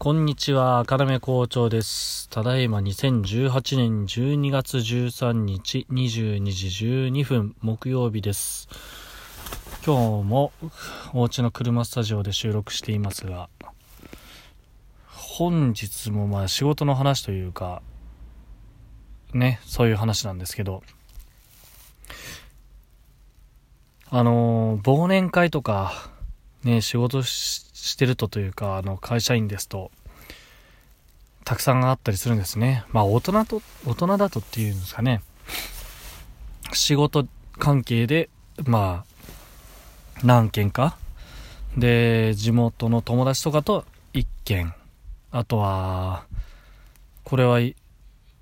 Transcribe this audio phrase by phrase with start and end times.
[0.00, 2.28] こんにちは、赤目校長です。
[2.28, 8.68] ただいま2018年12月13日22時12分木曜日です。
[9.84, 10.52] 今日も
[11.12, 13.48] お家の車スタジオで収録していますが、
[15.08, 17.82] 本日もまあ仕事の話というか、
[19.34, 20.84] ね、そういう話なんですけど、
[24.10, 25.92] あのー忘年会とか、
[26.62, 29.90] ね、仕事ししてるとというか、あの、会社員ですと、
[31.44, 32.84] たくさんあったりするんですね。
[32.92, 35.22] まあ、大人と、大人だとっていうんですかね。
[36.72, 37.26] 仕事
[37.58, 38.28] 関係で、
[38.64, 40.98] まあ、何件か。
[41.76, 44.74] で、地元の友達とかと1件。
[45.30, 46.24] あとは、
[47.24, 47.60] これは、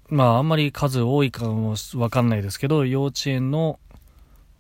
[0.08, 3.78] まあ、あんまり数多いかもわかんないですけど、幼稚園の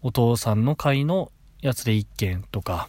[0.02, 2.88] お父さんの会のやつで1件とか。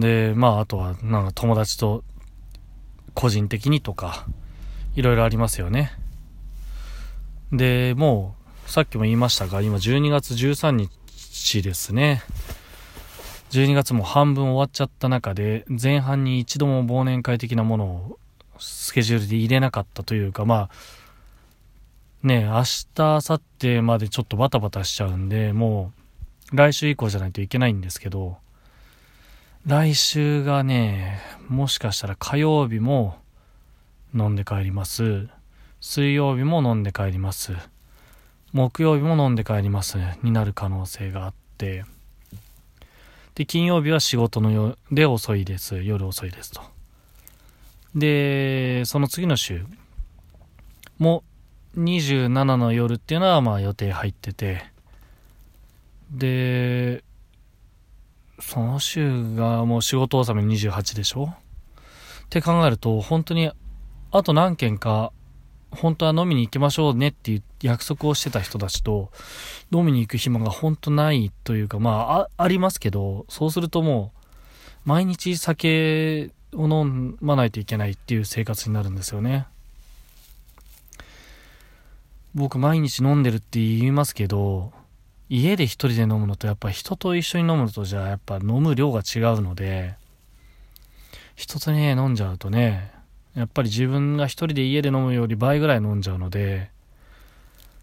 [0.00, 2.02] で、まあ、あとは、なんか友達と
[3.14, 4.26] 個人的にとか、
[4.96, 5.92] いろいろありますよね。
[7.52, 8.34] で、も
[8.66, 12.22] う、さっきも言いましたが、今12月13日ですね。
[13.50, 18.18] 12月も半分終わっちゃった中で、前半に一度も忘年会的なものを
[18.58, 20.70] スケジュールで入れなかったというか、ま
[22.22, 25.92] あ、ね、明日、明後日までちょっとバタバタしちゃうんで、も
[26.52, 28.38] う、来週以降じゃないといけないんですけど、
[29.66, 33.16] 来週がね、もしかしたら火曜日も
[34.14, 35.28] 飲んで帰ります。
[35.80, 37.54] 水曜日も飲んで帰ります。
[38.52, 39.96] 木曜日も飲んで帰ります。
[40.22, 41.86] になる可能性があって。
[43.36, 45.82] で、金曜日は仕事のよで遅いです。
[45.82, 46.60] 夜遅いですと。
[47.94, 49.64] で、その次の週
[50.98, 51.24] も
[51.78, 54.66] 27の夜っていうのはまあ予定入ってて。
[56.10, 57.02] で、
[58.40, 61.26] その週がもう仕事納め28でしょ？
[61.26, 63.50] って考えると、本当に、
[64.10, 65.12] あと何件か、
[65.70, 69.10] 本当は飲みに行きましょうねっていう約束をしてた人たちと、
[69.72, 79.46] 飲みに行く暇が本当ないというか、まあ、あ、ありますけど、そうするともう、毎日酒を飲まないといけないっていう生活になるんですよね。
[82.34, 84.72] 僕毎日飲んでるって言いますけど、
[85.28, 89.94] 家で一人で飲むのとやっぱ人と一緒に飲むのとじゃあやっぱ飲む量が違うので、
[91.36, 92.92] 人とね、飲んじゃうとね、
[93.34, 96.70] やっぱり自分が一人で家で飲むより倍ぐらい飲んじゃうので、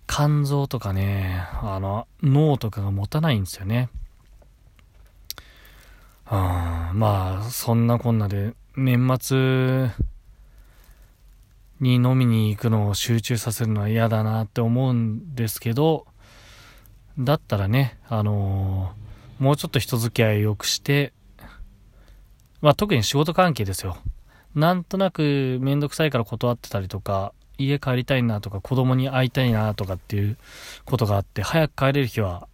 [0.08, 3.90] 肝臓とかね、あの、脳とかが持たないんですよね。
[6.26, 9.90] あまあ、そんなこんなで、年末
[11.82, 16.06] に飲みに行くのを集中させるのは嫌だなって思うんですけど、
[17.20, 19.02] だったらね、あのー
[19.42, 21.14] もうちょっと人付き合いを良くして、
[22.62, 23.98] まあ特に仕事関係ですよ。
[24.54, 30.38] なんとなくめんどくさいから断ってたりとか、家帰りたいなとか子供に会いたいなとかっていう
[30.86, 32.48] ことがあって、早く帰れる日は、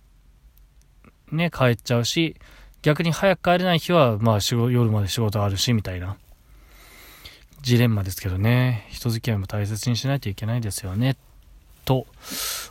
[1.29, 2.38] ね、帰っちゃうし、
[2.84, 6.16] 逆に早く帰れない日は、まあ仕事、夜まで仕事あるし、みたいな。
[7.63, 11.17] ジレンマですけどね、人付き合いも大切にしないといけないですよね、
[11.84, 12.07] と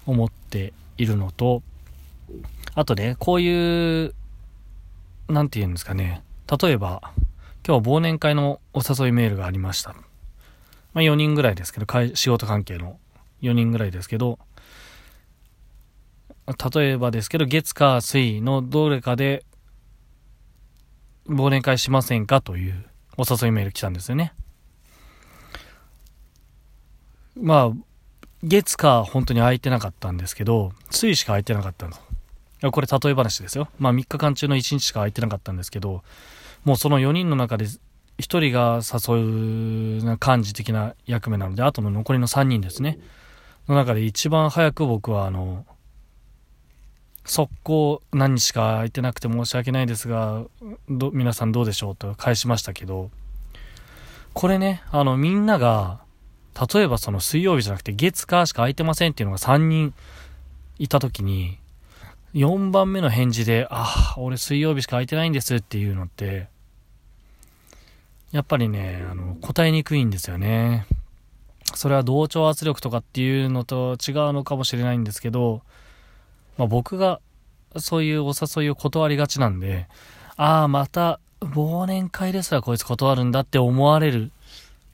[0.06, 1.62] 思っているのと、
[2.75, 4.14] あとね、こういう、
[5.28, 6.22] なんて言うんですかね。
[6.60, 7.00] 例えば、
[7.66, 9.94] 今日忘年会のお誘いメールがありました。
[10.92, 12.98] まあ4人ぐらいですけど、仕事関係の
[13.42, 14.38] 4人ぐらいですけど、
[16.75, 19.44] 例えばですけど、月火水のどれかで
[21.28, 22.84] 忘年会しませんかという
[23.16, 24.32] お誘いメール来たんですよね。
[27.34, 27.72] まあ、
[28.43, 31.93] 月か本当に空いてなかったんですけど、水しか空いてなかったの。
[31.93, 32.00] いや
[32.62, 33.69] これ例え話ですよ。
[33.78, 36.03] まあ3日間中の1日しか空いてなかったんですけど、
[36.65, 37.78] もうその4人の中で1
[38.19, 42.99] 人が誘うな幹事的な役目なので、あとの残りの3人ですね。
[43.69, 45.67] の中で一番早く僕はあの、
[47.25, 50.44] 速攻何日か空いてなくて申し訳ないですが、
[50.88, 53.11] 皆さんどうでしょうと返しましたけど、
[54.32, 56.00] これね、あのみんなが、
[56.73, 59.93] 例えばその水曜日じゃなくて月火しか空いてませんっていうのが3人
[60.79, 61.59] いた時に、
[62.34, 66.49] 4番目の返事で、ああ、俺水曜日しか空いてないんですっていうのって、
[68.32, 70.87] やっぱりね、あの、答えにくいんですよね。
[71.75, 75.62] それは同調圧力とかっていうのと違うのかもしれないんですけど、
[76.58, 77.20] まあ僕が
[77.76, 79.88] そういうお誘いを断りがちなんで、
[80.37, 84.31] ああ、また忘年会ですらこいつ断るんだって思われる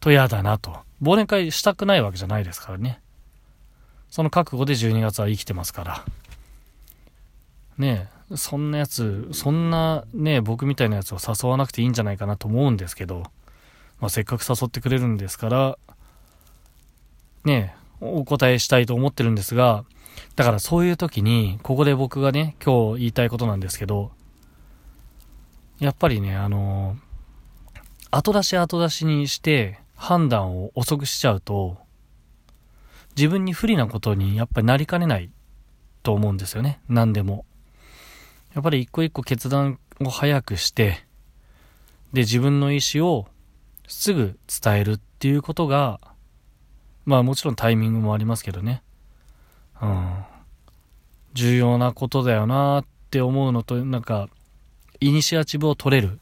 [0.00, 0.78] と嫌だなと。
[1.02, 3.00] 忘年会したくないわけじゃないですからね。
[4.10, 6.04] その覚悟で12月は生きてますから。
[7.78, 13.24] ね、そんなやつ、そんなね、僕みたいなやつを誘わなくていいんじゃないかなと思うんですけど、
[14.00, 15.78] まあ、せっかく誘ってくれるんですから、
[17.44, 19.84] ね、お答えしたいと思ってるんですが、
[20.36, 24.12] だからそういう時に、ここで僕がね、今日言いたいことなんですけど、
[25.78, 26.96] やっぱりね、あの
[28.10, 31.78] 後出し後出しにして判断を遅くしちゃうと、
[33.16, 35.30] 自分に不利なことにやっぱりなりかねない
[36.02, 36.80] と思うんですよね。
[36.88, 37.44] 何でも。
[38.54, 41.04] やっぱり一個一個決断を早くして、
[42.12, 43.26] で、自分の意思を
[43.88, 46.00] すぐ伝えるっていうことが、
[47.04, 48.82] まあもちろんタイミングもありますけどね。
[49.80, 50.24] うん。
[51.32, 54.28] 重要なことだよなって思うのと、なんか、
[55.00, 56.20] イニシアチブを取れる。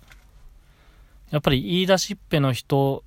[1.31, 3.05] やっぱり言い出しっぺの人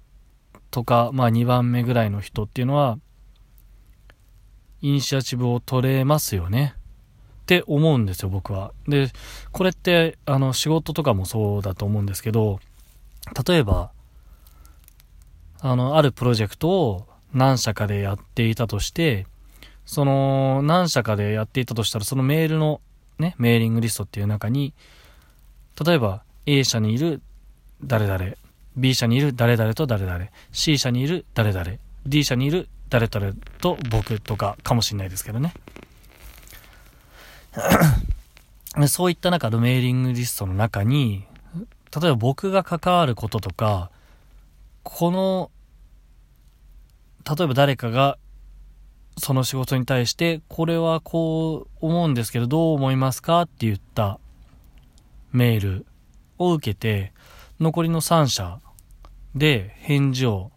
[0.70, 3.00] とか、まあ2番目ぐらいの人っていうのは、
[4.82, 6.76] イニシアチブを取れますよね。
[7.44, 8.72] って思うんですよ、僕は。
[8.88, 9.12] で、
[9.52, 12.60] これって、あの、仕事とかもそうだと思うんですけど、
[13.48, 13.92] 例えば、
[15.60, 19.28] あの、あるプロジェクトを何社かでやっていたとして、
[19.86, 22.80] その、何社かでやっていたとしたら、そのメールの
[23.20, 24.74] ね、メーリングリストっていう中に、
[25.86, 27.22] 例えば A 社にいる
[27.84, 28.36] 誰々、
[28.78, 31.74] B 社にいる誰々と誰々、C 社にいる誰々、
[32.06, 35.54] D 社にいる誰々と僕とかかもしれないですけどね。
[38.88, 41.26] そういった中のメーリングリストの中に、
[41.96, 43.92] 例えば僕が関わることとか、
[44.84, 45.52] この、
[47.26, 48.18] 例えば誰かが
[49.18, 53.44] その仕事に対して、これはこう思うんですけど、どう思いますか？
[53.44, 54.20] って言った
[55.32, 55.86] メール
[56.40, 57.14] を受けて、
[57.60, 58.60] 残りの3社
[59.36, 60.52] で返事を、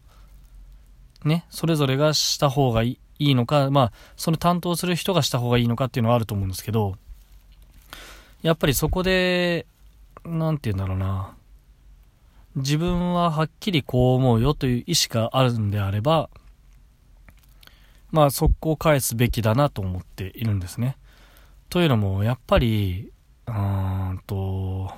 [1.26, 6.96] ね、それぞれがした方がいいのか、まあ、その担当する人がした方がいいのかっていうのはあると思うんですけど、
[8.42, 9.66] やっぱりそこで、
[10.24, 11.34] なんて言うんだろうな。
[12.56, 16.30] 自分ははっきりこう思うよという意思があるんであれば、
[18.10, 20.96] まあ速攻返すべきだなと思っているんですね。
[21.68, 23.12] というのも、やっぱり、
[23.46, 24.92] うーんと、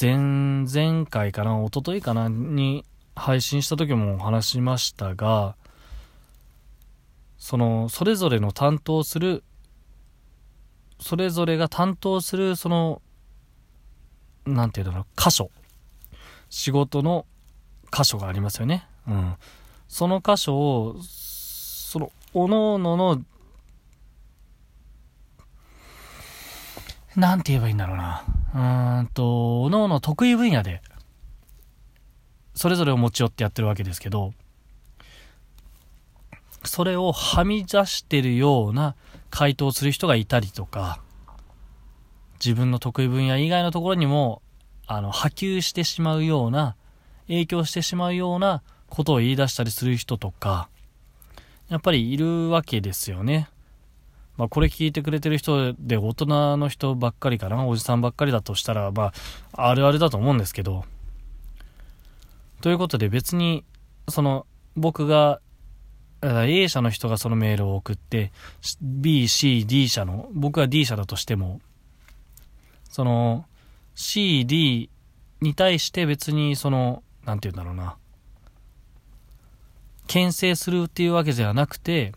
[0.00, 5.56] 前、前回かな、一昨日かな、に配信した時も話しましたが、
[7.38, 9.44] その、それぞれの担当する
[11.00, 13.02] それぞれが担当する、その、
[14.46, 15.50] なんていうんだろう、箇所。
[16.48, 17.26] 仕事の
[17.92, 18.86] 箇所がありますよね。
[19.08, 19.34] うん。
[19.88, 23.22] その箇所を、その、おのおのの、
[27.16, 28.24] なんて言えばいいんだろうな。
[28.54, 30.80] うーんと、おのおの得意分野で、
[32.54, 34.32] それぞれを持ち寄ってやってるわけですけど、
[36.64, 38.94] それをはみ出してるような
[39.30, 41.00] 回答する人がいたりとか、
[42.44, 44.42] 自分の得意分野以外のところにも、
[44.86, 46.76] あの、波及してしまうような、
[47.26, 50.68] 影響してしまうようなことを言い出したりする人とか、
[51.68, 53.48] やっぱりいるわけですよね。
[54.36, 59.12] まあ、これ聞いてくれてる人で大人の人ばっかりかな、おじさんばっかりだとしたら、ま
[59.52, 60.84] あ、あるあるだと思うんですけど、
[62.64, 63.62] ということで別に、
[64.08, 65.42] その、僕が
[66.22, 68.32] A 社の人がそのメールを送って、
[68.80, 71.60] B、C、D 社の、僕が D 社だとしても、
[72.88, 73.44] その、
[73.94, 74.88] C、D
[75.42, 77.98] に対して別にその、なんて言うんだろうな、
[80.06, 82.14] 牽制するっていうわけではなくて、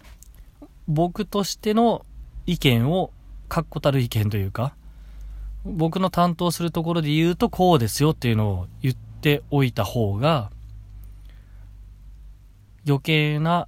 [0.88, 2.06] 僕としての
[2.46, 3.12] 意見を、
[3.50, 4.78] 確固たる意見というか、
[5.66, 8.96] 僕の担当するところで言うとこうですよっていうのを言っ
[9.28, 10.52] ておいた方が、
[12.88, 13.68] 余計な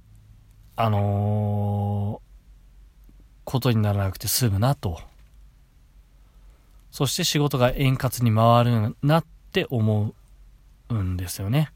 [0.74, 5.02] あのー、ことにならなくて済むなと。
[6.90, 10.14] そして仕事が円滑に回るなって思
[10.88, 11.70] うんですよね。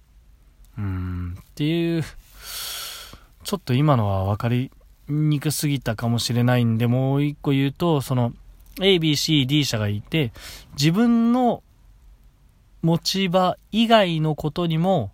[0.79, 2.03] うん、っていう、
[3.43, 4.71] ちょっと今のは分かり
[5.09, 8.33] にくすぎたかもしれないんで、もう一個言うと、その、
[8.81, 10.33] A, B, C, D 社がいて、
[10.73, 11.63] 自分の
[12.85, 15.11] 持ち場以外のことにも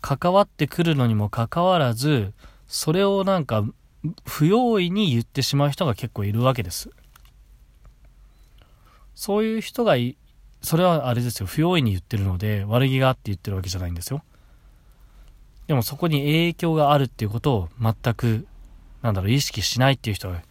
[0.00, 2.32] 関わってくるのにもかかわらず、
[2.66, 3.64] それをなんか、
[4.26, 6.90] 不用意に言ってしまう人が結構いるわけです。
[9.14, 10.16] そういう人がい、
[10.60, 14.24] それはあれですよ、不用意に言ってるので、悪気があって言ってるわけじゃないんですよ。
[15.68, 18.48] でもそこに影響があるっていうことを全く、
[19.02, 20.42] なんだろう、意識しないっていう人が、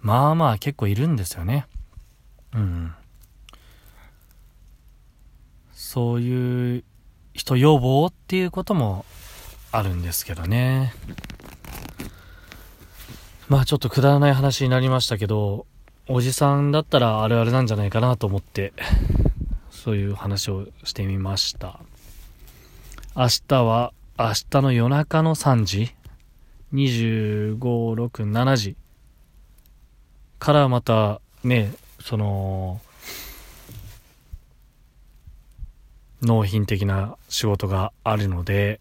[0.00, 1.66] まあまあ結構いるんですよね。
[2.54, 2.94] うん。
[5.90, 6.84] そういう
[7.32, 9.06] 人予防っていうことも
[9.72, 10.92] あるんですけどね。
[13.48, 15.64] まあちょっとくだらない話になりましたけど、
[16.06, 18.74] おじさんだったらあるあるなんじゃないかなと思って、
[19.70, 21.80] そういう話をしてみました。
[23.16, 25.94] 明日は、明日の夜中の3時、
[26.74, 28.76] 25、6、7時
[30.38, 32.82] からまたね、その、
[36.22, 38.80] 納品的な仕事があるので、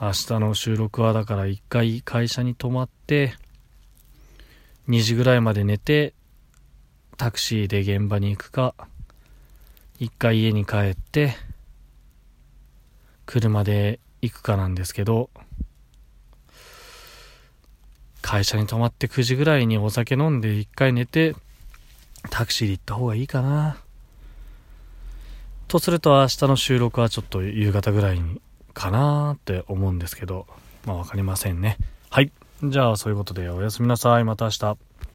[0.00, 3.34] 明日の収録はだから一回会社に泊まって、
[4.88, 6.14] 2時ぐらいまで寝て、
[7.16, 8.74] タクシーで現場に行くか、
[9.98, 11.34] 一回家に帰って、
[13.26, 15.30] 車で行くかなんですけど、
[18.20, 21.34] 会社に泊まって9時ぐらいにお酒飲んで一回寝て、
[22.30, 23.81] タクシーで行った方がいいかな。
[25.72, 28.42] とすると明日の収録はちょっと夕方ぐらいに
[28.74, 30.46] かなって思うんですけど、
[30.84, 31.78] まあわかりませんね。
[32.10, 32.30] はい。
[32.62, 34.24] じゃあそういうことでおやすみなさい。
[34.24, 34.76] また明日。